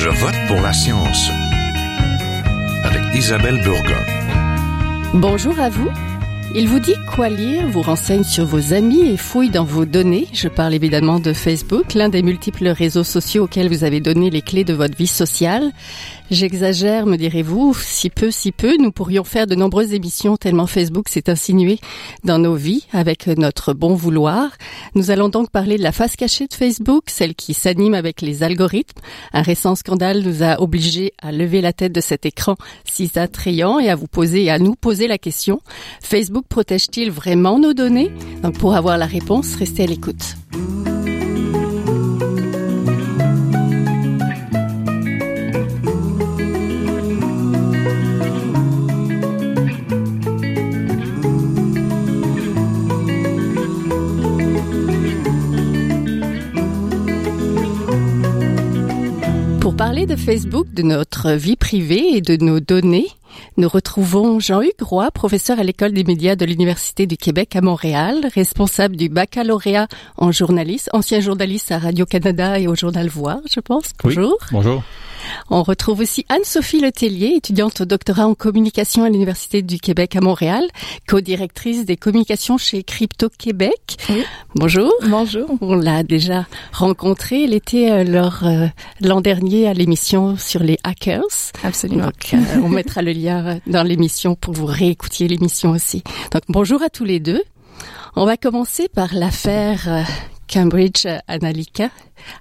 [0.00, 1.28] Je vote pour la science
[2.84, 4.04] avec Isabelle Burgon.
[5.12, 5.90] Bonjour à vous.
[6.54, 10.26] Il vous dit quoi lire, vous renseigne sur vos amis et fouille dans vos données.
[10.32, 14.40] Je parle évidemment de Facebook, l'un des multiples réseaux sociaux auxquels vous avez donné les
[14.40, 15.72] clés de votre vie sociale.
[16.30, 21.08] J'exagère, me direz-vous, si peu, si peu, nous pourrions faire de nombreuses émissions tellement Facebook
[21.08, 21.78] s'est insinué
[22.24, 24.50] dans nos vies avec notre bon vouloir.
[24.94, 28.42] Nous allons donc parler de la face cachée de Facebook, celle qui s'anime avec les
[28.42, 29.00] algorithmes.
[29.32, 33.78] Un récent scandale nous a obligés à lever la tête de cet écran si attrayant
[33.78, 35.60] et à vous poser à nous poser la question.
[36.02, 38.10] Facebook protège-t-il vraiment nos données?
[38.42, 40.36] Donc pour avoir la réponse, restez à l'écoute.
[59.60, 63.06] Pour parler de Facebook, de notre vie privée et de nos données,
[63.56, 68.26] nous retrouvons Jean-Hugues Roy, professeur à l'École des médias de l'Université du Québec à Montréal,
[68.34, 73.86] responsable du baccalauréat en journalisme, ancien journaliste à Radio-Canada et au Journal Voir, je pense.
[74.02, 74.36] Bonjour.
[74.40, 74.82] Oui, bonjour.
[75.50, 80.20] On retrouve aussi Anne-Sophie Letellier, étudiante au doctorat en communication à l'Université du Québec à
[80.20, 80.64] Montréal,
[81.06, 83.96] co-directrice des communications chez Crypto Québec.
[84.10, 84.24] Oui.
[84.54, 84.92] Bonjour.
[85.08, 85.48] Bonjour.
[85.60, 87.44] On l'a déjà rencontrée.
[87.44, 88.66] Elle était euh, lors euh,
[89.00, 91.22] l'an dernier à l'émission sur les hackers.
[91.62, 92.04] Absolument.
[92.04, 93.27] Donc, euh, on mettra le lien
[93.66, 96.02] dans l'émission pour vous réécoutiez l'émission aussi.
[96.32, 97.42] Donc, bonjour à tous les deux.
[98.16, 100.06] On va commencer par l'affaire
[100.52, 101.90] Cambridge Analytica,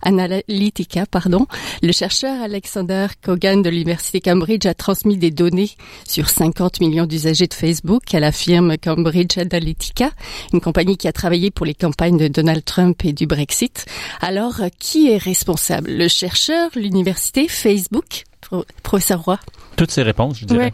[0.02, 1.46] Analytica, pardon.
[1.82, 5.72] Le chercheur Alexander Kogan de l'université Cambridge a transmis des données
[6.08, 10.12] sur 50 millions d'usagers de Facebook à la firme Cambridge Analytica,
[10.54, 13.86] une compagnie qui a travaillé pour les campagnes de Donald Trump et du Brexit.
[14.22, 15.92] Alors, qui est responsable?
[15.92, 18.24] Le chercheur, l'université, Facebook?
[18.84, 19.40] Professeur Roy
[19.78, 20.74] toutes ces réponses, je dirais.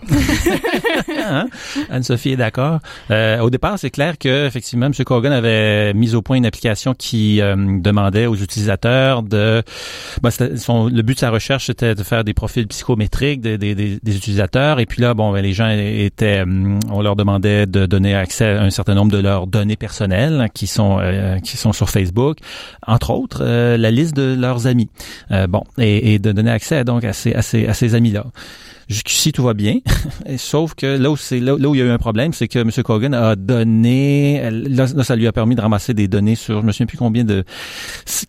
[1.19, 1.47] hein?
[1.89, 2.79] Anne-Sophie est d'accord.
[3.11, 4.93] Euh, au départ, c'est clair que effectivement, M.
[5.05, 9.61] Corgan avait mis au point une application qui euh, demandait aux utilisateurs de.
[10.21, 13.75] Ben, son, le but de sa recherche, c'était de faire des profils psychométriques des, des,
[13.75, 14.79] des, des utilisateurs.
[14.79, 16.45] Et puis là, bon, ben, les gens étaient,
[16.89, 20.65] on leur demandait de donner accès à un certain nombre de leurs données personnelles qui
[20.65, 22.37] sont euh, qui sont sur Facebook,
[22.87, 24.89] entre autres la liste de leurs amis.
[25.49, 28.25] bon, et, et, de donner accès donc à ces à ces, à ces amis là.
[28.87, 29.77] Jusqu'ici, tout va bien.
[30.37, 32.59] Sauf que là où, c'est, là, où il y a eu un problème, c'est que
[32.59, 32.69] M.
[32.83, 36.71] Cogan a donné, là, ça lui a permis de ramasser des données sur, je me
[36.71, 37.43] souviens plus combien de,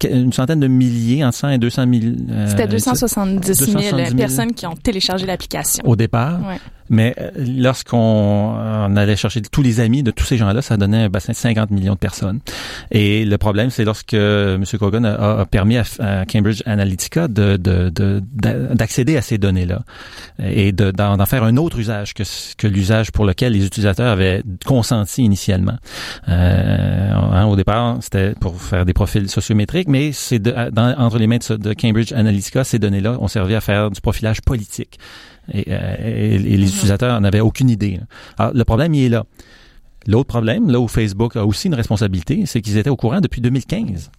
[0.09, 2.15] une centaine de milliers, entre 100 et 200 000.
[2.31, 5.83] Euh, C'était 270 000, 270 000 personnes qui ont téléchargé l'application.
[5.87, 6.41] Au départ.
[6.47, 6.59] Ouais.
[6.91, 11.09] Mais lorsqu'on on allait chercher tous les amis de tous ces gens-là, ça donnait un
[11.09, 12.41] bassin de 50 millions de personnes.
[12.91, 14.63] Et le problème, c'est lorsque M.
[14.79, 18.23] Kogan a, a permis à, à, Cambridge Analytica de, de, de,
[18.75, 19.83] d'accéder à ces données-là
[20.47, 22.23] et de, d'en, faire un autre usage que,
[22.57, 25.77] que l'usage pour lequel les utilisateurs avaient consenti initialement.
[26.29, 30.43] Euh, hein, au départ, c'était pour faire des profils sociométriques, mais c'est
[30.77, 34.41] entre les mains de, de Cambridge Analytica, ces données-là ont servi à faire du profilage
[34.43, 34.99] politique.
[35.53, 36.69] Et, euh, et, et, les mm-hmm.
[36.69, 38.01] utilisateurs n'avaient aucune idée.
[38.39, 39.25] Alors, le problème, il est là.
[40.07, 43.41] L'autre problème, là où Facebook a aussi une responsabilité, c'est qu'ils étaient au courant depuis
[43.41, 44.11] 2015.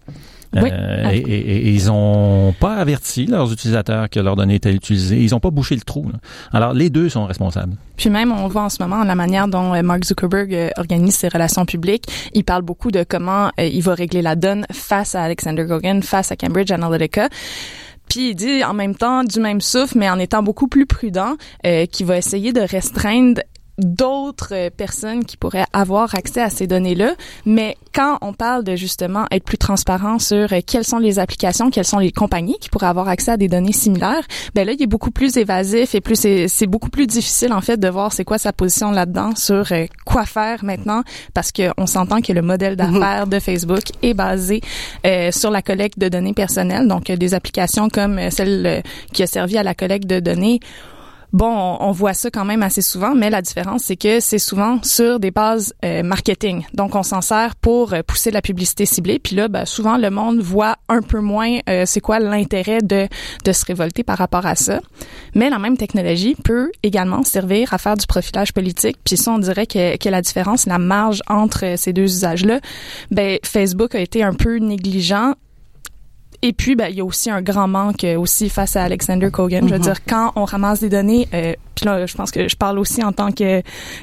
[0.55, 0.69] Oui.
[0.71, 5.21] Euh, et, et, ils ont pas averti leurs utilisateurs que leurs données étaient utilisées.
[5.21, 6.09] Ils ont pas bouché le trou.
[6.11, 6.19] Là.
[6.53, 7.75] Alors, les deux sont responsables.
[7.97, 11.27] Puis même, on voit en ce moment la manière dont euh, Mark Zuckerberg organise ses
[11.27, 12.05] relations publiques.
[12.33, 16.03] Il parle beaucoup de comment euh, il va régler la donne face à Alexander Gogan,
[16.03, 17.29] face à Cambridge Analytica.
[18.09, 21.35] Puis il dit en même temps du même souffle, mais en étant beaucoup plus prudent,
[21.66, 23.41] euh, qu'il va essayer de restreindre
[23.77, 27.15] d'autres personnes qui pourraient avoir accès à ces données-là.
[27.45, 31.85] Mais quand on parle de justement être plus transparent sur quelles sont les applications, quelles
[31.85, 34.87] sont les compagnies qui pourraient avoir accès à des données similaires, ben là, il est
[34.87, 36.15] beaucoup plus évasif et plus
[36.47, 39.67] c'est beaucoup plus difficile en fait de voir c'est quoi sa position là-dedans sur
[40.05, 41.03] quoi faire maintenant
[41.33, 44.61] parce qu'on s'entend que le modèle d'affaires de Facebook est basé
[45.05, 48.83] euh, sur la collecte de données personnelles, donc des applications comme celle
[49.13, 50.59] qui a servi à la collecte de données
[51.35, 54.82] bon, on, voit ça quand même assez souvent, mais la différence, c'est que c'est souvent
[54.84, 56.64] sur des bases euh, marketing.
[56.73, 59.20] Donc, on s'en sert pour euh, pousser la publicité ciblée.
[59.20, 63.08] Puis là, ben, souvent, le monde voit un peu moins euh, c'est quoi l'intérêt de,
[63.52, 64.79] se révolter par rapport à ça.
[65.35, 68.97] Mais la même technologie peut également servir à faire du profilage politique.
[69.03, 72.61] Puis ça, on dirait que, que la différence, la marge entre ces deux usages-là,
[73.11, 75.34] ben, Facebook a été un peu négligent
[76.47, 79.63] et puis, ben, il y a aussi un grand manque aussi face à Alexander Kogan.
[79.63, 79.69] Mm -hmm.
[79.69, 82.55] Je veux dire, quand on ramasse des données euh, puis là, je pense que je
[82.55, 83.61] parle aussi en tant que,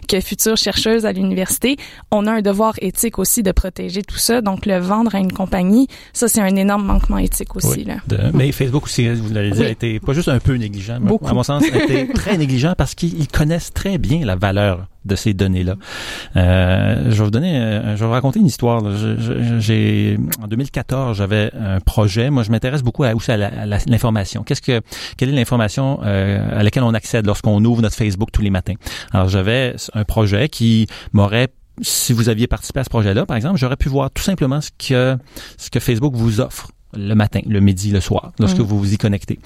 [0.09, 1.77] que future chercheuse à l'université,
[2.11, 4.41] on a un devoir éthique aussi de protéger tout ça.
[4.41, 7.85] Donc, le vendre à une compagnie, ça, c'est un énorme manquement éthique aussi.
[7.85, 7.97] Là.
[8.35, 11.29] mais Facebook aussi, vous l'avez dit, a été pas juste un peu négligent, Beaucoup.
[11.29, 15.17] à mon sens, a été très négligent parce qu'ils connaissent très bien la valeur de
[15.17, 15.77] ces données-là.
[16.37, 18.83] Euh, je vais vous donner, euh, je vais vous raconter une histoire.
[19.59, 22.31] J'ai en 2014, j'avais un projet.
[22.31, 24.43] Moi, je m'intéresse beaucoup à, aussi à l'information.
[24.45, 24.81] Qu'est-ce que,
[25.17, 28.75] quelle est l'information euh, à laquelle on accède lorsqu'on ouvre notre Facebook tous les matins.
[29.13, 31.49] Alors, j'avais un projet qui m'aurait
[31.81, 34.71] si vous aviez participé à ce projet-là, par exemple, j'aurais pu voir tout simplement ce
[34.79, 35.17] que
[35.57, 38.99] ce que Facebook vous offre le matin, le midi, le soir, lorsque vous vous y
[38.99, 39.39] connectez.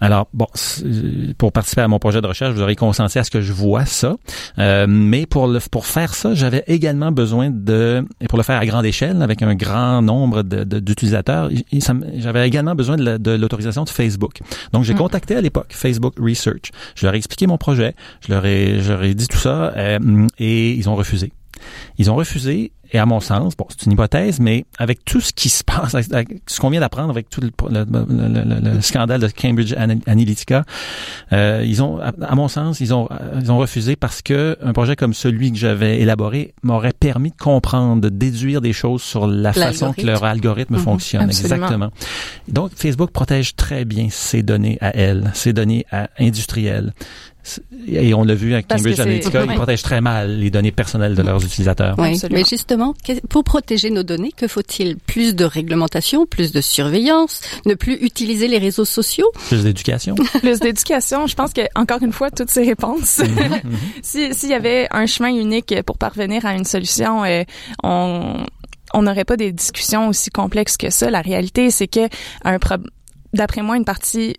[0.00, 0.46] Alors, bon,
[1.38, 3.84] pour participer à mon projet de recherche, vous aurez consenti à ce que je vois
[3.84, 4.16] ça.
[4.58, 8.58] Euh, mais pour le, pour faire ça, j'avais également besoin de, et pour le faire
[8.58, 11.50] à grande échelle, avec un grand nombre d'utilisateurs,
[12.16, 14.40] j'avais également besoin de l'autorisation de, Facebook.
[14.72, 14.98] Donc, j'ai mm.
[14.98, 16.70] contacté à l'époque Facebook Research.
[16.94, 17.94] Je leur ai expliqué mon projet,
[18.26, 21.32] je leur ai, je leur ai dit tout ça, euh, et ils ont refusé.
[21.98, 25.32] Ils ont refusé et à mon sens, bon, c'est une hypothèse, mais avec tout ce
[25.32, 29.74] qui se passe, avec ce qu'on vient d'apprendre avec tout le, le, scandale de Cambridge
[30.06, 30.64] Analytica,
[31.32, 33.08] euh, ils ont, à, mon sens, ils ont,
[33.40, 37.36] ils ont refusé parce que un projet comme celui que j'avais élaboré m'aurait permis de
[37.36, 40.82] comprendre, de déduire des choses sur la façon que leur algorithme mhm.
[40.82, 41.28] fonctionne.
[41.30, 41.90] Exactement.
[42.48, 46.92] Donc, Facebook protège très bien ses données à elle, ses données à, industrielles.
[47.88, 51.22] Et on l'a vu avec Cambridge Analytica, ils protègent très mal les données personnelles de
[51.22, 51.96] leurs utilisateurs.
[51.98, 52.94] Oui, mais justement,
[53.28, 58.48] pour protéger nos données, que faut-il Plus de réglementation, plus de surveillance, ne plus utiliser
[58.48, 59.30] les réseaux sociaux?
[59.48, 60.14] Plus d'éducation.
[60.40, 61.26] plus d'éducation.
[61.26, 63.20] Je pense que encore une fois, toutes ces réponses.
[63.62, 63.78] Mhm.
[64.02, 67.42] S'il y avait un chemin unique pour parvenir à une solution, euh,
[67.82, 68.44] on
[68.94, 71.10] on n'aurait pas des discussions aussi complexes que ça.
[71.10, 72.08] La réalité, c'est que
[72.44, 72.58] un
[73.32, 74.36] d'après moi, une partie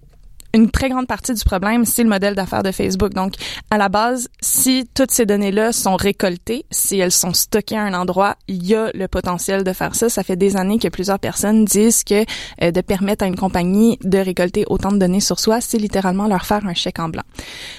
[0.54, 3.14] une très grande partie du problème, c'est le modèle d'affaires de Facebook.
[3.14, 3.34] Donc,
[3.72, 7.94] à la base, si toutes ces données-là sont récoltées, si elles sont stockées à un
[7.96, 10.10] endroit, il y a le potentiel de faire ça.
[10.10, 12.24] Ça fait des années que plusieurs personnes disent que
[12.62, 16.28] euh, de permettre à une compagnie de récolter autant de données sur soi, c'est littéralement
[16.28, 17.24] leur faire un chèque en blanc.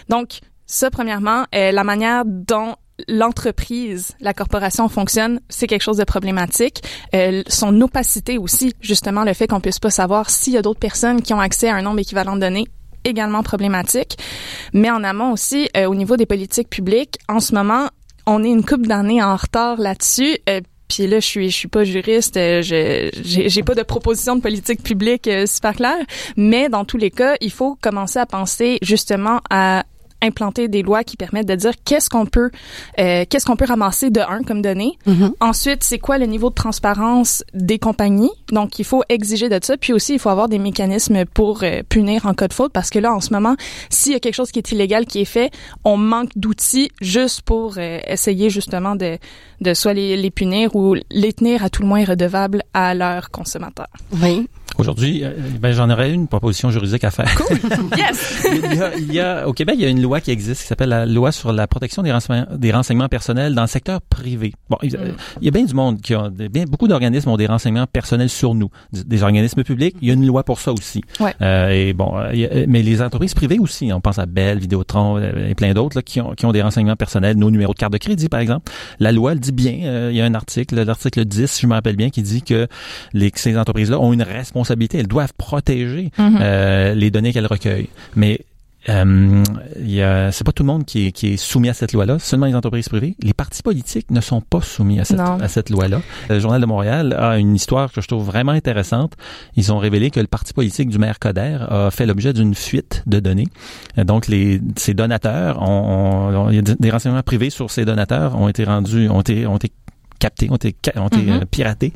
[0.08, 2.74] Donc, ça, premièrement, euh, la manière dont
[3.08, 6.82] l'entreprise, la corporation fonctionne, c'est quelque chose de problématique.
[7.14, 10.80] Euh, son opacité aussi, justement, le fait qu'on puisse pas savoir s'il y a d'autres
[10.80, 12.66] personnes qui ont accès à un nombre équivalent de données
[13.04, 14.18] également problématique.
[14.72, 17.88] Mais en amont aussi, euh, au niveau des politiques publiques, en ce moment,
[18.26, 20.38] on est une couple d'années en retard là-dessus.
[20.48, 24.36] Euh, puis là, je suis, je suis pas juriste, euh, je j'ai pas de proposition
[24.36, 26.04] de politique publique super claire,
[26.36, 29.84] mais dans tous les cas, il faut commencer à penser justement à
[30.24, 32.50] implanter des lois qui permettent de dire qu'est-ce qu'on peut
[32.98, 34.98] euh, qu'est-ce qu'on peut ramasser de un comme données.
[35.06, 35.32] Mm-hmm.
[35.40, 38.30] Ensuite, c'est quoi le niveau de transparence des compagnies?
[38.50, 39.76] Donc, il faut exiger de ça.
[39.76, 42.90] Puis aussi, il faut avoir des mécanismes pour euh, punir en cas de faute parce
[42.90, 43.56] que là, en ce moment,
[43.90, 45.50] s'il y a quelque chose qui est illégal qui est fait,
[45.84, 49.18] on manque d'outils juste pour euh, essayer justement de
[49.60, 53.30] de soit les, les punir ou les tenir à tout le moins redevables à leurs
[53.30, 53.88] consommateurs.
[54.22, 54.48] Oui.
[54.78, 57.32] Aujourd'hui, euh, ben, j'en aurais une proposition juridique à faire.
[57.36, 57.58] Cool.
[57.96, 58.46] Yes.
[58.52, 60.62] il, y a, il y a, au Québec, il y a une loi qui existe
[60.62, 64.00] qui s'appelle la loi sur la protection des renseignements, des renseignements personnels dans le secteur
[64.02, 64.52] privé.
[64.68, 65.42] Bon, il, mm.
[65.42, 68.54] y a bien du monde qui a, bien beaucoup d'organismes ont des renseignements personnels sur
[68.54, 69.96] nous, des organismes publics.
[70.00, 71.02] Il y a une loi pour ça aussi.
[71.20, 71.34] Ouais.
[71.40, 72.14] Euh, et bon,
[72.68, 73.92] mais les entreprises privées aussi.
[73.92, 76.96] On pense à Bell, Vidéotron euh, et plein d'autres qui ont, qui ont des renseignements
[76.96, 78.72] personnels, nos numéros de carte de crédit par exemple.
[78.98, 79.80] La loi elle dit bien.
[79.84, 82.42] Euh, il y a un article, l'article 10, si je me rappelle bien, qui dit
[82.42, 82.66] que
[83.12, 86.38] les, ces entreprises-là ont une responsabilité elles doivent protéger mhm.
[86.40, 87.88] euh, les données qu'elles recueillent.
[88.16, 88.40] Mais
[88.88, 89.42] euh,
[90.30, 92.54] c'est pas tout le monde qui est, qui est soumis à cette loi-là, seulement les
[92.54, 93.16] entreprises privées.
[93.22, 96.00] Les partis politiques ne sont pas soumis à cette, à cette loi-là.
[96.28, 99.14] Le Journal de Montréal a une histoire que je trouve vraiment intéressante.
[99.56, 103.02] Ils ont révélé que le parti politique du maire Coder a fait l'objet d'une fuite
[103.06, 103.48] de données.
[103.96, 109.20] Donc, les, ces donateurs, ont, des renseignements privés sur ces donateurs ont été rendus, ont
[109.20, 109.72] été, ont été
[110.18, 111.42] captés, ont été, ont été mm-hmm.
[111.42, 111.92] euh, piratés.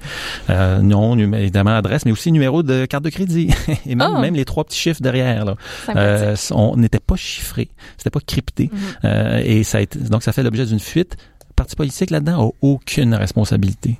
[0.51, 3.51] Euh, nom, évidemment, adresse, mais aussi numéro de carte de crédit.
[3.87, 4.21] Et même, oh.
[4.21, 5.55] même les trois petits chiffres derrière, là,
[5.95, 8.67] euh, on n'était pas chiffré, c'était pas crypté.
[8.67, 9.05] Mm-hmm.
[9.05, 11.17] euh, et ça a été, donc ça fait l'objet d'une fuite.
[11.49, 13.99] Le parti politique là-dedans a aucune responsabilité.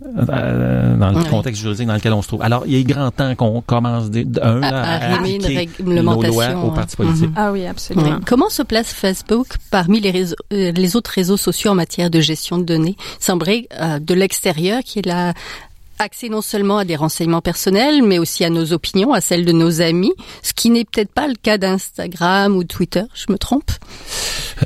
[0.00, 2.42] Euh, dans le contexte juridique dans lequel on se trouve.
[2.42, 6.70] Alors, il est grand temps qu'on commence de, un, à, à, à une réglementation aux
[6.70, 7.30] partis politiques.
[7.34, 8.20] Ah oui, absolument.
[8.24, 12.20] Comment se place Facebook parmi les, réseaux, euh, les autres réseaux sociaux en matière de
[12.20, 12.96] gestion de données?
[13.18, 15.34] Semblait euh, de l'extérieur qui est la
[15.98, 19.52] accès non seulement à des renseignements personnels, mais aussi à nos opinions, à celles de
[19.52, 20.12] nos amis,
[20.42, 23.70] ce qui n'est peut-être pas le cas d'Instagram ou Twitter, je me trompe?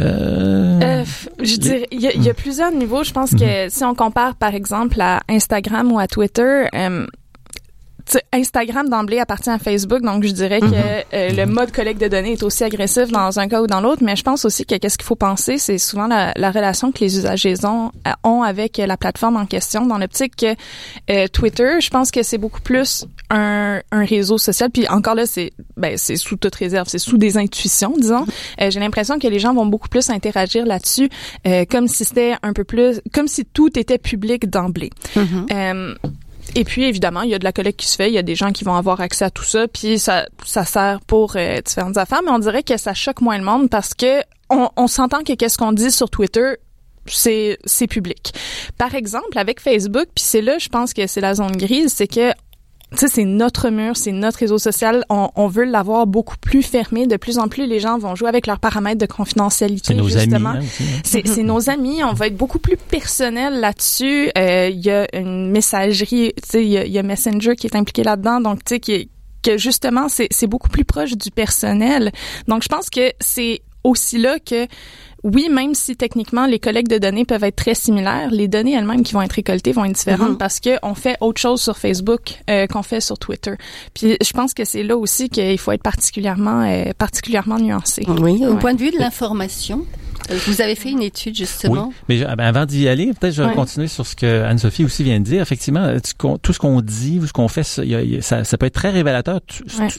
[0.00, 0.80] Euh...
[0.82, 1.04] Euh,
[1.42, 3.04] Je dirais, il y, a, y, a plusieurs niveaux.
[3.04, 3.70] Je pense que mhm.
[3.70, 7.06] si on compare, par exemple, à Instagram ou à Twitter, euh,
[8.32, 10.74] Instagram d'emblée appartient à Facebook, donc je dirais que Mhm.
[11.14, 14.02] euh, le mode collecte de données est aussi agressif dans un cas ou dans l'autre.
[14.04, 17.00] Mais je pense aussi que qu'est-ce qu'il faut penser, c'est souvent la, la relation que
[17.00, 19.86] les usagers ont, euh, ont avec la plateforme en question.
[19.86, 20.54] Dans l'optique que
[21.10, 24.70] euh, Twitter, je pense que c'est beaucoup plus un, un réseau social.
[24.70, 28.26] Puis encore là, c'est ben c'est sous toute réserve, c'est sous des intuitions, disons.
[28.60, 31.08] Euh, J'ai l'impression que les gens vont beaucoup plus interagir là-dessus,
[31.46, 34.90] euh, comme si c'était un peu plus, comme si tout était public d'emblée.
[35.16, 35.46] Mhm.
[35.52, 35.94] Euh,
[36.54, 38.22] et puis évidemment, il y a de la collecte qui se fait, il y a
[38.22, 41.60] des gens qui vont avoir accès à tout ça, puis ça ça sert pour euh,
[41.60, 44.86] différentes affaires, mais on dirait que ça choque moins le monde parce que on, on
[44.86, 46.54] s'entend que qu'est-ce qu'on dit sur Twitter
[47.06, 48.32] c'est public.
[48.78, 52.06] Par exemple, avec Facebook, puis c'est là je pense que c'est la zone grise, c'est
[52.06, 52.32] que
[52.96, 55.04] sais, c'est notre mur, c'est notre réseau social.
[55.08, 57.06] On, on veut l'avoir beaucoup plus fermé.
[57.06, 59.88] De plus en plus, les gens vont jouer avec leurs paramètres de confidentialité.
[59.88, 60.50] C'est nos justement.
[60.50, 60.66] amis.
[60.66, 61.00] hein, hein.
[61.04, 64.30] C'est, c'est nos amis, on va être beaucoup plus personnel là-dessus.
[64.36, 67.76] Euh, Il y a une messagerie, tu sais, il y y a Messenger qui est
[67.76, 69.08] impliqué là-dedans, donc tu sais qui
[69.42, 72.12] que justement c'est, c'est beaucoup plus proche du personnel.
[72.46, 74.68] Donc je pense que c'est aussi là que
[75.24, 79.02] oui, même si techniquement les collectes de données peuvent être très similaires, les données elles-mêmes
[79.02, 80.36] qui vont être récoltées vont être différentes Mhm.
[80.38, 83.52] parce que on fait autre chose sur Facebook euh, qu'on fait sur Twitter.
[83.94, 88.04] Puis je pense que c'est là aussi qu'il faut être particulièrement euh, particulièrement nuancé.
[88.08, 88.58] Oui, au Ouais.
[88.58, 89.86] point de vue de l'information,
[90.46, 91.88] vous avez fait une étude justement?
[91.88, 94.84] Oui, mais je- ben, avant d'y aller, peut-être je vais continuer sur ce que Anne-Sophie
[94.84, 95.42] aussi vient de dire.
[95.42, 95.98] Effectivement, euh,
[96.42, 97.78] tout ce qu'on dit ou ce qu'on fait, ça,
[98.58, 99.40] peut être très révélateur.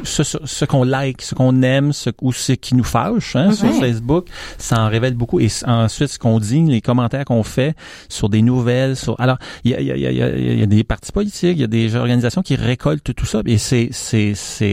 [0.03, 3.51] Ce, ce- ce qu'on like, ce qu'on aime, ce, ou ce qui nous fâche hein,
[3.51, 3.73] sur.
[3.73, 4.27] Facebook,
[4.57, 5.39] ça en révèle beaucoup.
[5.39, 7.75] Et ensuite, ce qu'on dit, les commentaires qu'on fait
[8.07, 8.95] sur des nouvelles.
[8.95, 9.19] Sur...
[9.19, 12.41] Alors, il y a, y, y, y des partis politiques, il y a des organisations
[12.41, 13.41] qui récoltent tout ça.
[13.45, 13.89] Et c'est,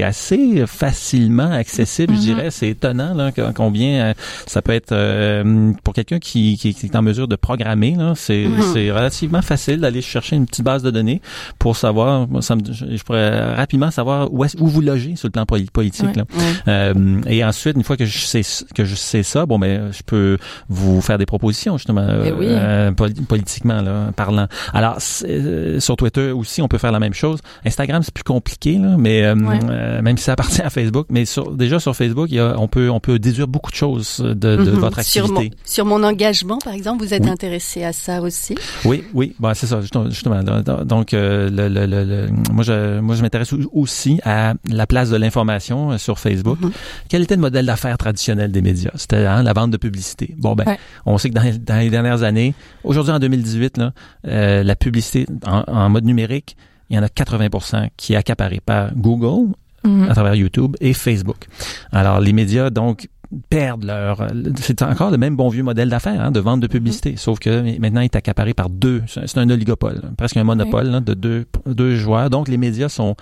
[0.05, 2.25] assez facilement accessible, je Mhm.
[2.25, 2.51] dirais.
[2.51, 4.15] C'est étonnant là, combien euh,
[4.47, 5.40] ça peut être euh,
[5.85, 7.97] pour quelqu'un qui, qui, qui est en mesure de programmer.
[8.15, 8.63] C'est, Mhm.
[8.73, 11.21] c'est relativement facile d'aller chercher une petite base de données
[11.59, 12.27] pour savoir.
[12.29, 15.45] moi, Ça me, je, pourrais rapidement savoir où, est, où vous logez sur le plan
[15.47, 16.07] poli- politique.
[16.07, 16.13] Ouais.
[16.17, 16.25] Là.
[16.37, 16.43] Ouais.
[16.69, 18.43] Euh, et ensuite, une fois que je sais
[18.75, 22.47] que je sais ça, bon ben, je peux vous faire des propositions justement Eh oui.
[22.49, 24.47] euh, poli- politiquement là, parlant.
[24.73, 27.41] Alors euh, sur Twitter aussi, on peut faire la même chose.
[27.65, 29.59] Instagram, c'est plus compliqué là, mais euh, Ouais.
[29.71, 32.55] euh, même si ça appartient à Facebook, mais sur, déjà sur Facebook, il y a,
[32.59, 34.65] on peut on peut déduire beaucoup de choses de, de Mhm.
[34.79, 35.30] votre Sur activité.
[35.33, 37.31] Mon, sur mon engagement, par exemple, vous êtes Oui.
[37.31, 38.55] intéressé à ça aussi?
[38.85, 40.41] Oui, oui, bon, c'est ça, justement.
[40.85, 45.11] Donc, euh, le, le, le, moi, je, moi, je m'intéresse au- aussi à la place
[45.11, 46.59] de l'information euh, sur Facebook.
[46.61, 46.71] Mhm.
[47.09, 48.91] Quel était le modèle d'affaires traditionnel des médias?
[48.95, 50.35] C'était hein, la vente de publicité.
[50.39, 50.79] Bon, ben, Ouais.
[51.07, 53.93] on sait que dans, les- dans les dernières années, aujourd'hui en 2018, là,
[54.27, 56.57] euh, la publicité en, en mode numérique,
[56.91, 60.11] il y en a 80 qui est accaparé par Google, Mhm.
[60.11, 61.47] à travers YouTube et Facebook.
[61.91, 63.09] Alors, les médias, donc,
[63.49, 64.27] perdent leur...
[64.57, 67.79] C'est encore le même bon vieux modèle d'affaires, hein, de vente de publicité, sauf que
[67.79, 69.03] maintenant, il est accaparé par deux.
[69.07, 72.31] C'est un oligopole, presque un monopole là, de deux, deux joueurs.
[72.31, 73.15] Donc, les médias sont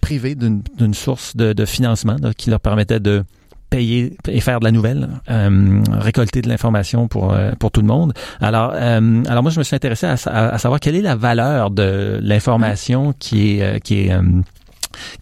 [0.00, 3.24] privés d'une source de, de financement là, qui leur permettait de
[3.68, 7.88] payer et faire de la nouvelle, euh, récolter de l'information pour euh, pour tout le
[7.88, 8.12] monde.
[8.40, 11.72] Alors euh, alors moi je me suis intéressé à, à savoir quelle est la valeur
[11.72, 14.22] de l'information qui est qui est euh,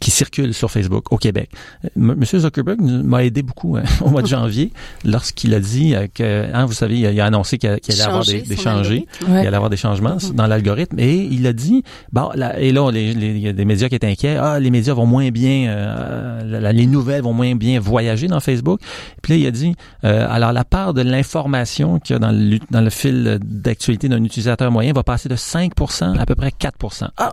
[0.00, 1.50] qui circule sur Facebook au Québec.
[1.84, 4.72] Euh, Monsieur Zuckerberg m'a aidé beaucoup hein, au mois de janvier
[5.04, 8.56] lorsqu'il a dit euh, que, hein, vous savez, il a, annoncé qu'il allait avoir des,
[8.56, 10.34] changés, il allait avoir des changements Mhm.
[10.34, 13.88] dans l'algorithme et il a dit, bon, là, et là, il y a des médias
[13.88, 17.54] qui étaient inquiets, ah, les médias vont moins bien, euh, la- les nouvelles vont moins
[17.54, 18.80] bien voyager dans Facebook.
[19.22, 22.32] Puis là, il a dit, euh, alors la part de l'information qu'il y a dans
[22.32, 26.34] le, dans le fil d'actualité d'un utilisateur moyen va passer de 5% à, à peu
[26.34, 27.08] près 4%.
[27.16, 27.32] Ah!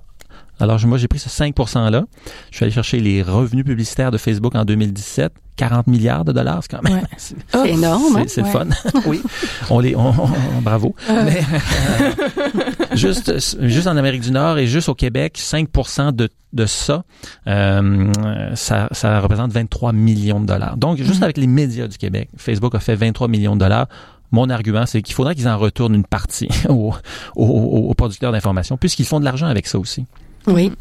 [0.62, 2.04] Alors, moi, j'ai pris ce 5%-là.
[2.52, 5.34] Je suis allé chercher les revenus publicitaires de Facebook en 2017.
[5.58, 6.94] 40 milliards de dollars, c'est quand même.
[7.00, 7.04] Ouais.
[7.18, 7.36] C'est
[7.70, 8.16] énorme.
[8.16, 8.24] hein?
[8.28, 8.50] c'est- Ouais.
[8.50, 8.68] fun.
[9.06, 9.22] oui.
[9.70, 10.96] On les, on, on- bravo.
[11.10, 16.66] Mais, euh, juste, juste en Amérique du Nord et juste au Québec, 5% de, de
[16.66, 17.04] ça,
[17.48, 18.12] euh,
[18.56, 20.78] ça, ça représente 23 millions de dollars.
[20.78, 21.24] Donc, juste Mhm.
[21.24, 23.88] avec les médias du Québec, Facebook a fait 23 millions de dollars.
[24.32, 26.94] Mon argument, c'est qu'il faudrait qu'ils en retournent une partie aux,
[27.36, 27.46] aux,
[27.90, 30.06] aux producteurs d'information, puisqu'ils font de l'argent avec ça aussi.
[30.48, 30.72] Oui.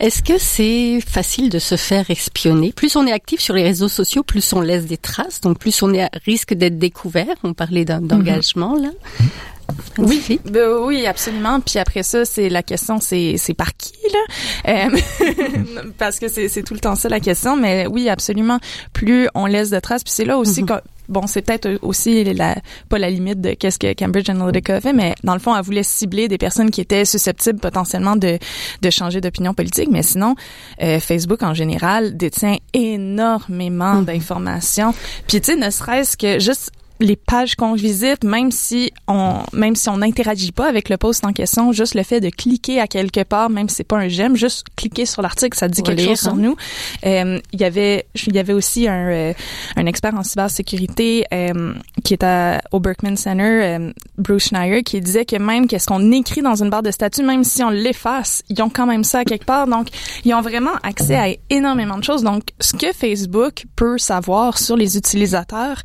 [0.00, 2.72] Est-ce que c'est facile de se faire espionner?
[2.72, 5.82] Plus on est actif sur les réseaux sociaux, plus on laisse des traces, donc plus
[5.82, 7.34] on est à risque d'être découvert.
[7.42, 8.90] On parlait d'un- d'engagement là.
[9.98, 11.60] Oui, ben oui, absolument.
[11.60, 14.86] Puis après ça, c'est la question, c'est c'est par qui là?
[14.86, 14.98] Euh,
[15.98, 17.56] Parce que c'est tout le temps ça la question.
[17.56, 18.58] Mais oui, absolument.
[18.92, 20.68] Plus on laisse de traces, puis c'est là aussi Mhm.
[20.68, 20.74] que
[21.08, 22.56] bon, c'est peut-être aussi la
[22.88, 25.82] pas la limite de qu'est-ce que Cambridge Analytica fait, mais dans le fond, elle voulait
[25.82, 28.38] cibler des personnes qui étaient susceptibles potentiellement de
[28.82, 29.88] de changer d'opinion politique.
[29.90, 30.34] Mais sinon,
[30.82, 34.04] euh, Facebook en général détient énormément Mhm.
[34.04, 34.94] d'informations.
[35.26, 39.76] Puis tu sais, ne serait-ce que juste les pages qu'on visite, même si on même
[39.76, 42.86] si on n'interagit pas avec le post en question, juste le fait de cliquer à
[42.86, 46.02] quelque part, même si c'est pas un j'aime, juste cliquer sur l'article, ça dit quelque
[46.02, 46.56] chose sur nous.
[47.04, 49.32] Euh, il y avait il y avait aussi un euh,
[49.76, 51.74] un expert en cybersécurité euh,
[52.04, 56.12] qui est à, au Berkman Center, euh, Bruce Schneier, qui disait que même qu'est-ce qu'on
[56.12, 59.20] écrit dans une barre de statut, même si on l'efface, ils ont quand même ça
[59.20, 59.66] à quelque part.
[59.66, 59.88] Donc,
[60.24, 62.22] ils ont vraiment accès à énormément de choses.
[62.22, 65.82] Donc, ce que Facebook peut savoir sur les utilisateurs,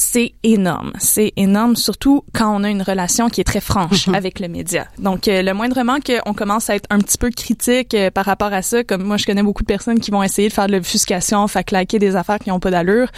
[0.00, 0.92] c'est énorme.
[0.98, 4.14] C'est énorme, surtout quand on a une relation qui est très franche mhm.
[4.14, 4.86] avec le média.
[4.98, 8.52] Donc, euh, le moindrement qu'on commence à être un petit peu critique euh, par rapport
[8.52, 10.72] à ça, comme moi, je connais beaucoup de personnes qui vont essayer de faire de
[10.72, 13.08] l'obfuscation, faire claquer des affaires qui n'ont pas d'allure.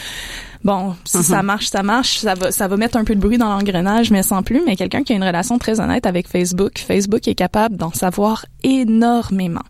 [0.65, 1.47] Bon, si ça mhm.
[1.47, 2.19] marche, ça marche.
[2.19, 4.63] Ça va, ça va mettre un peu de bruit dans l'engrenage, mais sans plus.
[4.65, 8.47] Mais quelqu'un qui a une relation très honnête avec Facebook, Facebook est capable d'en savoir
[8.63, 9.63] énormément.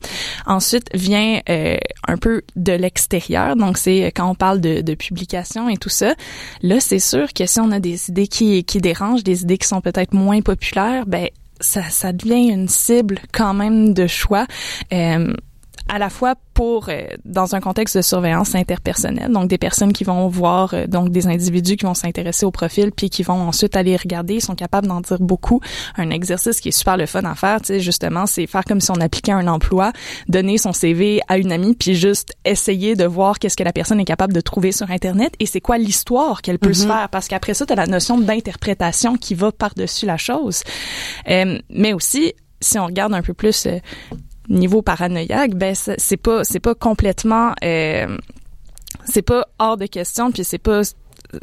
[0.46, 3.56] Ensuite vient euh, un peu de l'extérieur.
[3.56, 6.14] Donc, c'est quand on parle de, de publication et tout ça.
[6.62, 9.68] Là, c'est sûr que si on a des idées qui, qui dérangent, des idées qui
[9.68, 11.28] sont peut-être moins populaires, ben
[11.60, 14.46] ça, ça devient une cible quand même de choix.
[14.92, 15.32] Euh,
[15.88, 20.04] à la fois pour euh, dans un contexte de surveillance interpersonnelle, donc des personnes qui
[20.04, 23.76] vont voir euh, donc des individus qui vont s'intéresser au profil puis qui vont ensuite
[23.76, 25.60] aller regarder, ils sont capables d'en dire beaucoup.
[25.96, 28.80] Un exercice qui est super le fun à faire, tu sais justement, c'est faire comme
[28.80, 29.92] si on appliquait un emploi,
[30.28, 34.00] donner son CV à une amie puis juste essayer de voir qu'est-ce que la personne
[34.00, 36.88] est capable de trouver sur internet et c'est quoi l'histoire qu'elle peut se mm-hmm.
[36.88, 40.62] faire parce qu'après ça tu as la notion d'interprétation qui va par-dessus la chose.
[41.28, 43.66] Euh, mais aussi si on regarde un peu plus
[44.48, 48.16] niveau paranoïaque, ben c'est pas c'est pas complètement euh,
[49.04, 50.82] c'est pas hors de question puis c'est pas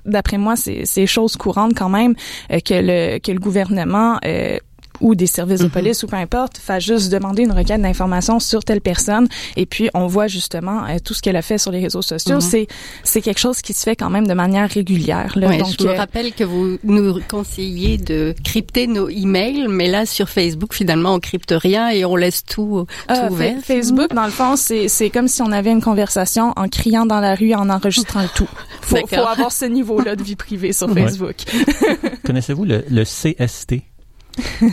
[0.05, 2.15] d'après moi c'est c'est chose courante quand même
[2.51, 4.57] euh, que le que le gouvernement euh,
[5.01, 5.71] ou des services de mhm.
[5.71, 9.89] police ou peu importe, fait juste demander une requête d'information sur telle personne et puis
[9.93, 12.35] on voit justement euh, tout ce qu'elle a fait sur les réseaux sociaux.
[12.35, 12.41] Mhm.
[12.41, 12.67] C'est
[13.03, 15.33] c'est quelque chose qui se fait quand même de manière régulière.
[15.35, 15.57] Là.
[15.57, 20.05] Donc, je me euh, rappelle que vous nous conseillez de crypter nos emails, mais là
[20.05, 23.55] sur Facebook finalement on crypte rien et on laisse tout, tout euh, ouvert.
[23.63, 27.19] Facebook dans le fond c'est c'est comme si on avait une conversation en criant dans
[27.19, 28.49] la rue en enregistrant le tout.
[28.81, 31.35] Faut, faut avoir ce niveau-là de vie privée sur Facebook.
[32.25, 33.88] Connaissez-vous le, le CST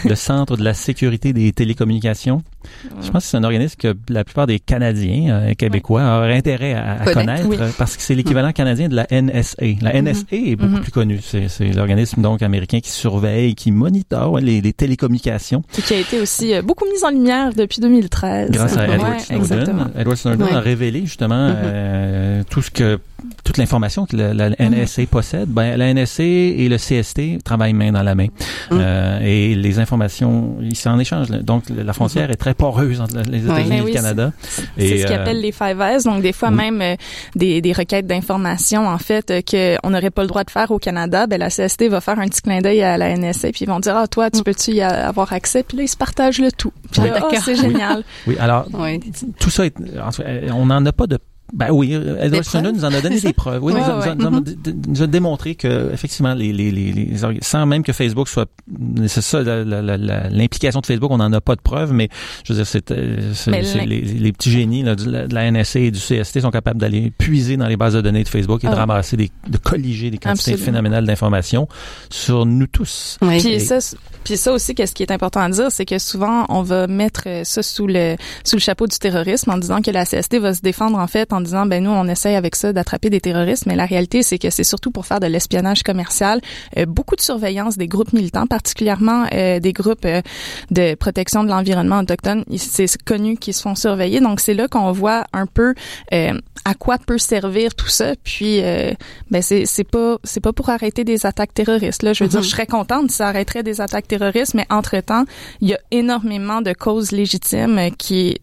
[0.05, 2.43] le Centre de la sécurité des télécommunications.
[3.03, 6.75] Je pense que c'est un organisme que la plupart des Canadiens euh, québécois auraient intérêt
[6.75, 9.57] à, connaître parce que c'est l'équivalent canadien de la NSA.
[9.83, 10.03] La mm-hmm.
[10.03, 10.81] NSA est beaucoup mm-hmm.
[10.81, 11.21] plus connue.
[11.23, 15.63] C'est l'organisme donc américain qui surveille, qui monitore les, télécommunications.
[15.79, 18.51] Et qui a été aussi euh, beaucoup mis en lumière depuis 2013.
[18.51, 19.91] Grâce à Edward Snowden.
[19.97, 21.55] Edward Snowden a révélé justement mm-hmm.
[21.65, 22.99] euh, tout ce que
[23.45, 28.03] toute l'information que la, NSA possède, ben, la NSA et le CST travaillent main dans
[28.03, 28.27] la main.
[28.73, 31.29] Euh, et les informations, ils s'en échangent.
[31.29, 34.33] Donc, la frontière est très poreuse entre les États-Unis et le Canada.
[34.77, 36.05] C'est ce qu'ils appellent les Five S.
[36.05, 36.97] Donc, des fois, même euh,
[37.35, 40.79] des, des, requêtes d'informations, en fait, euh, qu'on n'aurait pas le droit de faire au
[40.79, 43.69] Canada, ben, la CST va faire un petit clin d'œil à la NSA, puis ils
[43.69, 44.45] vont dire, ah, toi, tu mm.
[44.45, 45.63] peux-tu y avoir accès?
[45.63, 46.73] Puis là, ils se partagent le tout.
[46.91, 48.03] Puis là, oh, c'est génial.
[48.27, 48.67] Oui, alors,
[49.39, 49.75] tout ça, est,
[50.53, 51.19] on n'en a pas de
[51.53, 53.63] ben oui, Edward Snowden nous en a donné des preuves.
[53.63, 58.51] Oui, nous, a, démontré que effectivement, les, les, les, sans même que Facebook soit,
[59.07, 62.09] c'est ça, l'implication de Facebook, on n'en a pas de preuves, mais
[62.45, 66.51] je veux dire, c'est, euh, les, petits génies de, la, NSA et du CST sont
[66.51, 68.77] capables d'aller puiser dans les bases de données de Facebook et de ah.
[68.77, 71.69] ramasser des, de colliger des quantités phénoménales d'informations
[72.11, 73.19] sur nous tous.
[73.21, 73.79] Puis ça,
[74.25, 77.29] puis ça aussi, qu'est-ce qui est important à dire, c'est que souvent on va mettre
[77.45, 80.61] ça sous le sous le chapeau du terrorisme en disant que la CST va se
[80.61, 83.77] défendre en fait en disant ben nous on essaye avec ça d'attraper des terroristes, mais
[83.77, 86.41] la réalité c'est que c'est surtout pour faire de l'espionnage commercial,
[86.77, 90.23] euh, beaucoup de surveillance des groupes militants, particulièrement euh, des groupes euh,
[90.71, 92.45] de protection de l'environnement autochtone.
[92.57, 95.75] C'est connu qu'ils se font surveiller, donc c'est là qu'on voit un peu
[96.65, 98.15] à quoi peut servir tout ça.
[98.25, 98.61] Puis
[99.31, 102.03] ben c'est c'est pas c'est pas pour arrêter des attaques terroristes.
[102.03, 102.45] Là, je veux dire, mm-hmm.
[102.45, 105.25] je serais contente si ça arrêterait des attaques terroristes, mais entre temps,
[105.61, 108.39] il y a énormément de causes légitimes qui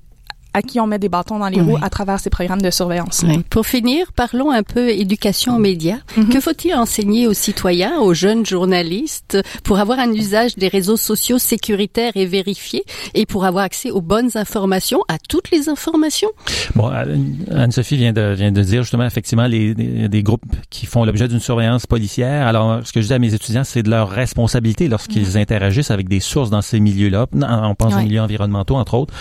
[0.54, 3.26] à qui on met des bâtons dans les roues à travers ces programmes de surveillance.
[3.50, 5.98] Pour finir, parlons un peu éducation aux médias.
[6.18, 6.30] Mhm.
[6.30, 11.38] Que faut-il enseigner aux citoyens, aux jeunes journalistes, pour avoir un usage des réseaux sociaux
[11.38, 16.30] sécuritaires et vérifiés, et pour avoir accès aux bonnes informations, à toutes les informations?
[16.76, 16.88] Bon,
[17.52, 21.40] Anne-Sophie vient de, vient de dire justement effectivement les, des groupes qui font l'objet d'une
[21.40, 22.48] surveillance policière.
[22.48, 25.38] Alors, ce que je dis à mes étudiants, c'est de leur responsabilité lorsqu'ils mhm.
[25.38, 27.28] interagissent avec des sources dans ces milieux-là.
[27.34, 29.14] On pense aux milieux environnementaux, entre autres.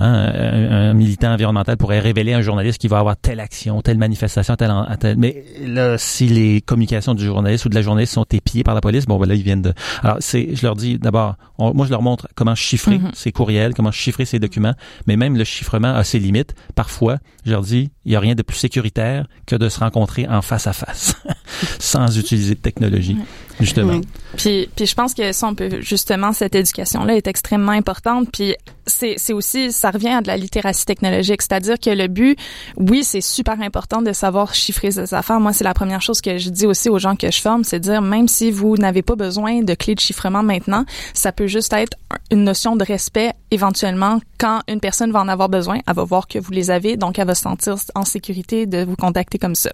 [0.00, 0.30] Hein,
[0.70, 4.56] un militant environnemental pourrait révéler à un journaliste qu'il va avoir telle action, telle manifestation,
[4.56, 8.64] telle, telle, mais là, si les communications du journaliste ou de la journaliste sont épiées
[8.64, 9.72] par la police, bon, ben là, ils viennent de.
[10.02, 13.14] Alors, c'est, je leur dis d'abord, moi, je leur montre comment chiffrer mm-hmm.
[13.14, 14.74] ces courriels, comment chiffrer ces documents,
[15.06, 16.54] mais même le chiffrement a ses limites.
[16.74, 20.26] Parfois, je leur dis, il y a rien de plus sécuritaire que de se rencontrer
[20.28, 21.14] en face à face,
[21.78, 23.16] sans utiliser de technologie.
[23.60, 24.00] Justement.
[24.36, 28.28] Puis, puis je pense que ça, on peut justement cette éducation-là est extrêmement importante.
[28.32, 28.54] Puis
[28.88, 32.38] c'est, aussi, ça revient à de la littératie technologique, c'est-à-dire que le but,
[32.76, 35.40] oui, c'est super important de savoir chiffrer ces affaires.
[35.40, 37.78] Moi, c'est la première chose que je dis aussi aux gens que je forme, c'est
[37.78, 41.46] de dire même si vous n'avez pas besoin de clés de chiffrement maintenant, ça peut
[41.46, 41.96] juste être
[42.30, 46.28] une notion de respect éventuellement quand une personne va en avoir besoin, elle va voir
[46.28, 49.54] que vous les avez, donc elle va se sentir en sécurité de vous contacter comme
[49.54, 49.70] ça.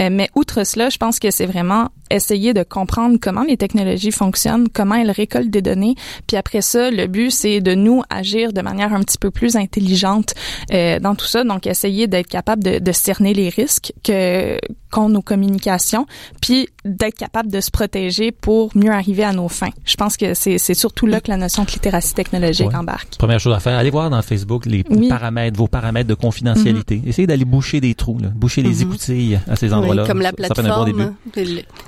[0.00, 4.10] Euh, mais outre cela, je pense que c'est vraiment essayer de comprendre comment les technologies
[4.10, 5.94] fonctionnent, comment elles récoltent des données,
[6.26, 9.56] puis après ça, le but c'est de nous agir de manière un petit peu plus
[9.56, 10.34] intelligente
[10.72, 11.44] euh, dans tout ça.
[11.44, 14.58] Donc essayer d'être capable de, de cerner les risques que
[14.90, 16.06] qu'ont nos communications,
[16.40, 19.70] puis d'être capable de se protéger pour mieux arriver à nos fins.
[19.84, 23.16] Je pense que c'est surtout là que la notion de littératie technologique embarque.
[23.18, 26.96] Première chose à faire, allez voir dans Facebook les paramètres, vos paramètres de confidentialité.
[26.96, 27.08] Mm-hmm.
[27.08, 28.82] Essayez d'aller boucher des trous, là, boucher les mm-hmm.
[28.82, 30.06] écoutilles à ces endroits-là.
[30.06, 31.14] comme la plateforme.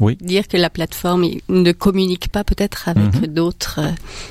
[0.00, 0.16] Oui.
[0.20, 3.26] Dire que la plateforme ne communique pas peut-être avec mm-hmm.
[3.26, 3.90] d'autres euh,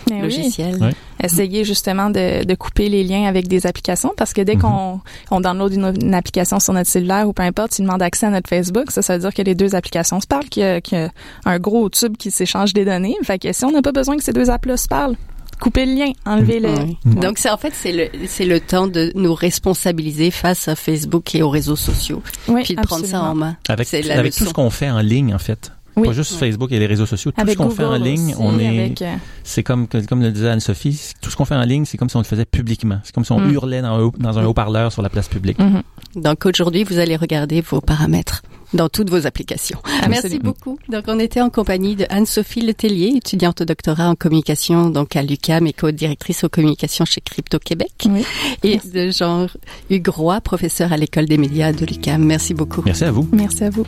[0.10, 0.78] ben logiciels.
[0.82, 0.90] Oui.
[1.22, 5.00] Essayer justement de, de, couper les liens avec des applications parce que dès qu'on
[5.32, 8.30] on download une, une, application sur notre cellulaire ou peu importe, il demande accès à
[8.30, 11.10] notre Facebook, ça, ça veut dire que les deux applications se parlent, qu'il y, a
[11.46, 13.16] un gros tube qui s'échange des données.
[13.24, 15.16] Fait que si on n'a pas besoin que ces deux apps-là se parlent,
[15.60, 16.70] couper le lien, enlever le.
[17.06, 21.34] Donc c'est en fait c'est le c'est le temps de nous responsabiliser face à Facebook
[21.36, 22.22] et aux réseaux sociaux,
[22.64, 23.58] puis de prendre ça en main.
[23.70, 25.72] Avec, avec tout ce qu'on fait en ligne en fait.
[25.96, 27.32] Pas juste Facebook et les réseaux sociaux.
[27.32, 29.00] Tout ce qu'on fait en ligne, on est.
[29.02, 32.10] Euh, c'est comme comme le disait Anne-Sophie, tout ce qu'on fait en ligne, c'est comme
[32.10, 33.00] si on le faisait publiquement.
[33.04, 33.54] C'est comme si on mm.
[33.54, 35.60] hurlait dans, dans un haut-parleur sur la place publique.
[35.60, 36.22] Mm-hmm.
[36.22, 38.42] Donc aujourd'hui, vous allez regarder vos paramètres
[38.74, 39.80] dans toutes vos applications.
[40.10, 40.78] Merci beaucoup.
[40.90, 45.22] Donc, on était en compagnie de Anne-Sophie Letellier, étudiante au doctorat en communication, donc à
[45.22, 47.92] l'UCAM et co-directrice aux communications chez Crypto Québec.
[48.06, 48.26] Oui.
[48.64, 49.48] Et de Jean
[49.90, 52.24] Hugues Roy, professeur à l'école des médias de l'UCAM.
[52.24, 52.82] Merci beaucoup.
[52.86, 53.28] Merci à vous.
[53.32, 53.86] Merci à vous.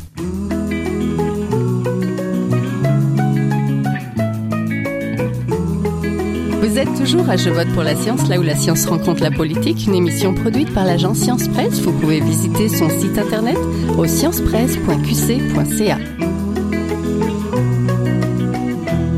[6.66, 9.30] Vous êtes toujours à Je vote pour la science, là où la science rencontre la
[9.30, 11.80] politique, une émission produite par l'agence Science Presse.
[11.80, 13.56] Vous pouvez visiter son site internet
[14.00, 15.98] au sciencepresse.qc.ca.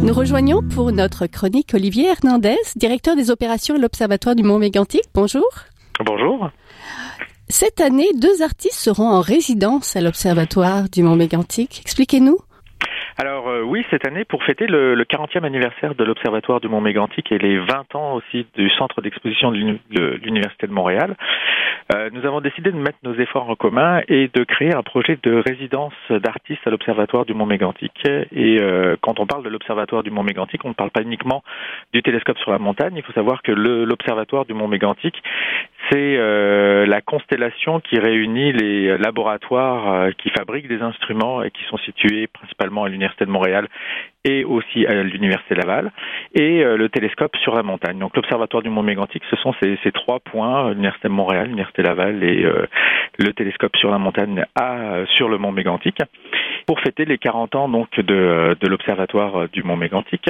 [0.03, 5.03] Nous rejoignons pour notre chronique Olivier Hernandez, directeur des opérations à l'Observatoire du Mont Mégantic.
[5.13, 5.47] Bonjour.
[6.05, 6.51] Bonjour.
[7.47, 11.79] Cette année, deux artistes seront en résidence à l'Observatoire du Mont Mégantic.
[11.79, 12.39] Expliquez-nous.
[13.17, 16.81] Alors euh, oui, cette année, pour fêter le, le 40e anniversaire de l'Observatoire du Mont
[16.81, 21.15] Mégantic et les 20 ans aussi du centre d'exposition de l'Université de Montréal,
[21.95, 25.17] euh, nous avons décidé de mettre nos efforts en commun et de créer un projet
[25.23, 27.93] de résidence d'artistes à l'Observatoire du Mont Mégantic.
[28.05, 31.43] Et euh, quand on parle de l'Observatoire du Mont Mégantic, on ne parle pas uniquement
[31.93, 32.93] du télescope sur la montagne.
[32.95, 35.15] Il faut savoir que l'Observatoire du Mont Mégantic,
[35.89, 42.27] c'est la constellation qui réunit les laboratoires qui fabriquent des instruments et qui sont situés
[42.27, 43.46] principalement à l'Université de Montréal
[44.23, 45.91] et aussi à l'Université Laval,
[46.33, 47.97] et euh, le télescope sur la montagne.
[47.99, 52.23] Donc l'Observatoire du Mont Mégantic, ce sont ces, trois points, l'Université de Montréal, l'Université Laval
[52.23, 52.45] et
[53.17, 55.97] le télescope sur la montagne à, sur le Mont Mégantic,
[56.65, 60.25] pour fêter les 40 ans de, de l'Observatoire du Mont Mégantic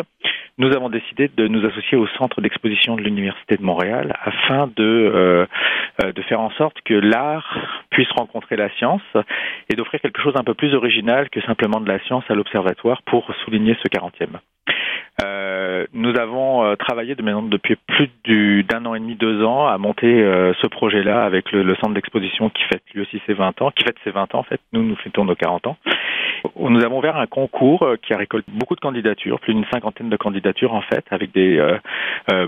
[0.58, 4.84] nous avons décidé de nous associer au centre d'exposition de l'Université de Montréal afin de,
[4.84, 5.46] euh,
[6.04, 7.58] euh, de faire en sorte que l'art
[7.92, 9.02] puisse rencontrer la science
[9.70, 13.02] et d'offrir quelque chose un peu plus original que simplement de la science à l'observatoire
[13.04, 14.40] pour souligner ce 40e.
[15.24, 19.68] Euh, nous avons euh, travaillé de maintenant depuis plus d'un an et demi, deux ans
[19.68, 20.08] à monter
[20.62, 23.84] ce projet-là avec le, le centre d'exposition qui fête lui aussi ses 20 ans, qui
[23.84, 24.60] fête ses 20 ans en fait.
[24.74, 25.78] Nous, nous fêtons nos 40 ans.
[26.56, 30.18] Nous avons ouvert un concours qui a récolté beaucoup de candidatures, plus d'une cinquantaine de
[30.18, 31.60] candidatures en fait, avec des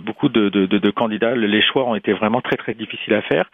[0.01, 1.35] beaucoup de, de, de, candidats.
[1.35, 3.49] Les choix ont été vraiment très très difficiles à faire.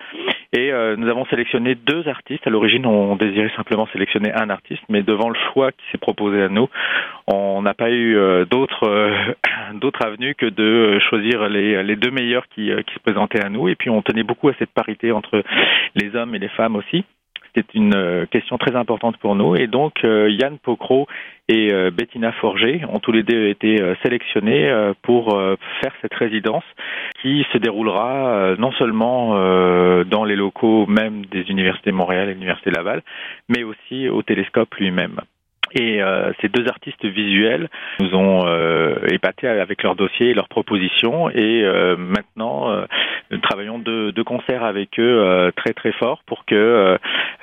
[0.53, 2.45] Et nous avons sélectionné deux artistes.
[2.47, 6.41] À l'origine, on désirait simplement sélectionner un artiste, mais devant le choix qui s'est proposé
[6.41, 6.69] à nous,
[7.27, 8.15] on n'a pas eu
[8.49, 9.33] d'autres euh,
[9.73, 13.67] d'autres avenues que de choisir les, deux meilleurs euh, qui se présentaient à nous.
[13.67, 15.43] Et puis on tenait beaucoup à cette parité entre
[15.95, 17.05] les hommes et les femmes aussi.
[17.55, 19.55] C'était une euh, question très importante pour nous.
[19.55, 21.07] Et donc Yann Pocro
[21.47, 25.29] et Bettina Forger ont tous les deux été sélectionnés pour
[25.81, 26.63] faire cette résidence
[27.21, 29.35] qui se déroulera non seulement
[30.05, 33.03] dans les locaux même des universités Montréal et l'université Laval,
[33.47, 35.21] mais aussi au télescope lui-même.
[35.73, 40.47] Et euh, ces deux artistes visuels nous ont euh, épatés avec leurs dossiers et leurs
[40.47, 41.29] propositions.
[41.29, 42.85] Et euh, maintenant, euh,
[43.31, 46.97] nous travaillons de, concert avec eux très très fort pour que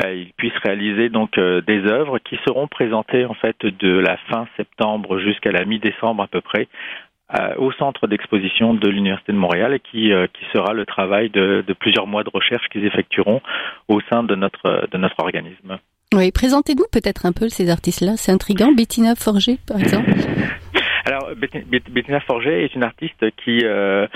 [0.04, 5.20] ils puissent réaliser donc des œuvres qui seront présentées en fait de la fin septembre
[5.20, 6.66] jusqu'à la mi-décembre à peu près
[7.56, 11.72] au centre d'exposition de l'Université de Montréal et qui, qui sera le travail de, de
[11.72, 13.40] plusieurs mois de recherche qu'ils effectueront
[13.86, 15.78] au sein de notre, de notre organisme.
[16.12, 18.16] Oui, présentez-nous peut-être un peu ces artistes-là.
[18.16, 18.72] C'est intriguant.
[18.72, 20.10] Bettina Forger, par exemple.
[21.04, 24.06] Alors, Bettina Forget est une artiste qui euh,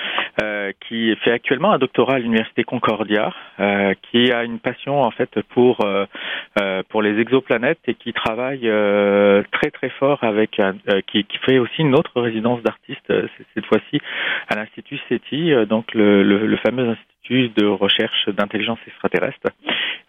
[0.40, 5.10] euh, qui fait actuellement un doctorat à l'université Concordia, euh, qui a une passion en
[5.10, 5.78] fait pour
[6.88, 8.70] pour les exoplanètes et qui travaille
[9.50, 10.60] très très fort avec
[11.06, 13.12] qui, qui fait aussi une autre résidence d'artiste
[13.54, 14.00] cette fois-ci
[14.48, 19.48] à l'institut SETI, donc le, le, le fameux institut de recherche d'intelligence extraterrestre,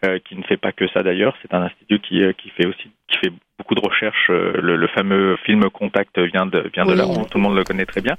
[0.05, 1.35] euh, qui ne fait pas que ça d'ailleurs.
[1.41, 4.29] C'est un institut qui, qui fait aussi qui fait beaucoup de recherches.
[4.29, 7.63] Euh, le, le, fameux film Contact vient de vient de là, tout le monde le
[7.63, 8.15] connaît très bien.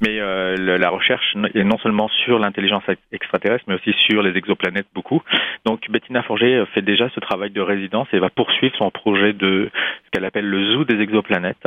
[0.00, 4.36] Mais euh, le, la recherche est non seulement sur l'intelligence extraterrestre, mais aussi sur les
[4.36, 5.22] exoplanètes beaucoup.
[5.64, 9.70] Donc Bettina Forger fait déjà ce travail de résidence et va poursuivre son projet de
[10.04, 11.66] ce qu'elle appelle le zoo des exoplanètes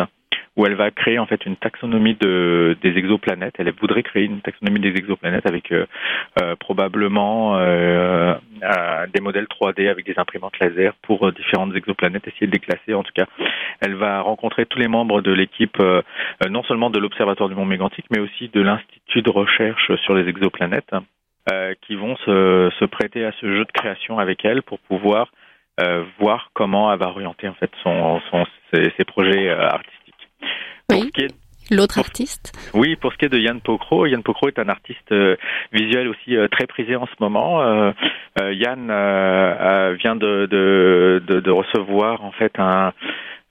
[0.56, 3.56] où elle va créer en fait une taxonomie de, des exoplanètes.
[3.60, 5.86] Elle voudrait créer une taxonomie des exoplanètes avec euh,
[6.42, 8.36] euh, probablement euh,
[9.14, 12.94] des modèles 3D avec des imprimantes laser pour différentes exoplanètes, essayer de les classer.
[12.94, 13.26] En tout cas,
[13.82, 15.78] elle va rencontrer tous les membres de l'équipe,
[16.50, 20.28] non seulement de l'Observatoire du Mont Mégantic, mais aussi de l'Institut de recherche sur les
[20.30, 20.92] exoplanètes,
[21.82, 25.28] qui vont se, se, prêter à ce jeu de création avec elle pour pouvoir
[26.20, 30.05] voir comment elle va orienter en fait son, son ses projets artistiques
[30.92, 31.12] oui.
[31.72, 35.12] L'autre artiste Oui, pour ce qui est de Yann Pokro, Yann Pokro est un artiste
[35.12, 35.36] euh,
[35.72, 37.62] visuel aussi euh, très prisé en ce moment.
[37.64, 37.92] Euh,
[38.54, 38.86] Yann
[39.98, 42.92] vient de, de, de, de, recevoir en fait un,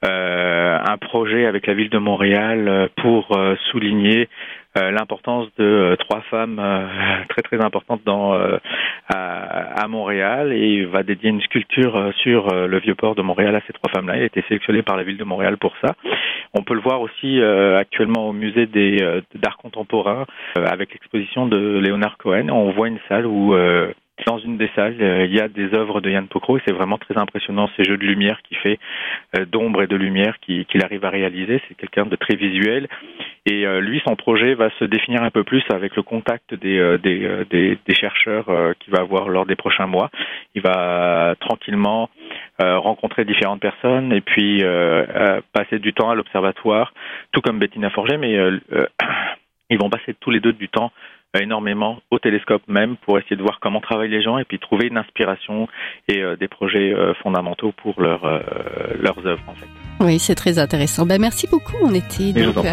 [0.04, 3.36] un projet avec la ville de Montréal pour
[3.70, 4.28] souligner
[4.76, 6.84] euh, l'importance de euh, trois femmes euh,
[7.28, 12.78] très très importantes dans à, à, Montréal et il va dédier une sculpture sur le
[12.80, 14.16] vieux port de Montréal à ces trois femmes-là.
[14.16, 15.94] Il a été sélectionné par la ville de Montréal pour ça.
[16.54, 18.96] On peut le voir aussi actuellement au musée des
[19.34, 20.24] d'art contemporain
[20.56, 22.48] avec l'exposition de Léonard Cohen.
[22.48, 23.54] On voit une salle où
[24.26, 26.98] dans une des salles, il y a des œuvres de Yann Pokro et c'est vraiment
[26.98, 28.78] très impressionnant ces jeux de lumière qu'il fait,
[29.50, 31.60] d'ombre et de lumière qu'il arrive à réaliser.
[31.68, 32.88] C'est quelqu'un de très visuel
[33.46, 36.78] et euh, lui, son projet va se définir un peu plus avec le contact des,
[36.78, 38.46] euh, des, euh, chercheurs
[38.80, 40.10] qu'il va avoir lors des prochains mois.
[40.54, 42.10] Il va tranquillement
[42.58, 44.62] rencontrer différentes personnes et puis
[45.52, 46.92] passer du temps à l'observatoire,
[47.32, 48.34] tout comme Bettina Forget, mais
[49.70, 50.92] ils vont passer tous les deux du temps
[51.42, 54.86] énormément au télescope même pour essayer de voir comment travaillent les gens et puis trouver
[54.86, 55.68] une inspiration
[56.08, 58.22] et des projets fondamentaux pour leur,
[59.00, 59.66] leurs œuvres en fait.
[60.00, 61.06] Oui, c'est très intéressant.
[61.06, 61.76] Ben, merci beaucoup.
[61.82, 62.66] On était donc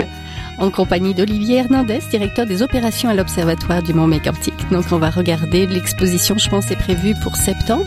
[0.61, 4.53] en compagnie d'Olivier Hernandez, directeur des opérations à l'Observatoire du Mont Mégantic.
[4.71, 7.85] Donc, on va regarder l'exposition, je pense, est prévue pour septembre,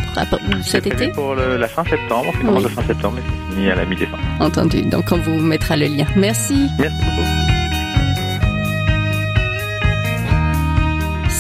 [0.49, 2.73] ou cet été Pour le, la fin septembre, on commence oui.
[2.73, 4.19] fin septembre, mais c'est fini à la mi-décembre.
[4.41, 4.83] Entendu.
[4.83, 6.07] Donc, on vous mettra le lien.
[6.17, 6.67] Merci.
[6.79, 7.44] Merci beaucoup.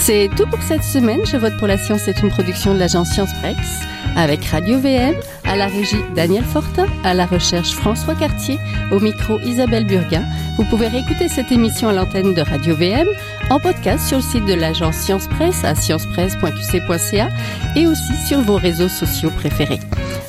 [0.06, 1.24] C'est tout pour cette semaine.
[1.24, 2.02] Je vote pour la science.
[2.04, 3.80] C'est une production de l'agence Science Presse
[4.16, 5.14] avec Radio VM,
[5.44, 8.58] à la régie Daniel Fortin, à la recherche François Cartier,
[8.92, 10.22] au micro Isabelle Burguin.
[10.58, 13.08] Vous pouvez réécouter cette émission à l'antenne de Radio VM,
[13.48, 17.30] en podcast sur le site de l'agence Science Presse à sciencepresse.qc.ca
[17.74, 19.80] et aussi sur vos réseaux sociaux préférés.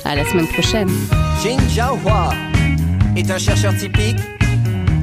[0.06, 0.88] À la semaine prochaine.
[1.42, 1.58] Jin
[3.14, 4.20] est un chercheur typique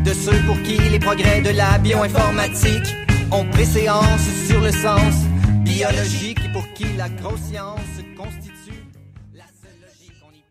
[0.04, 3.03] de ceux pour qui les progrès de la bioinformatique
[3.34, 5.16] ont préséance sur le sens
[5.64, 7.80] biologique pour qui la grosse science
[8.16, 8.53] constitue